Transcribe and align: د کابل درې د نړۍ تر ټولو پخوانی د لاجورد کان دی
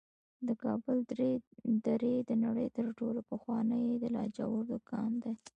د 0.47 0.49
کابل 0.63 0.97
درې 1.87 2.13
د 2.29 2.31
نړۍ 2.45 2.67
تر 2.77 2.85
ټولو 2.99 3.19
پخوانی 3.31 3.85
د 3.97 4.03
لاجورد 4.15 4.69
کان 4.89 5.11
دی 5.23 5.33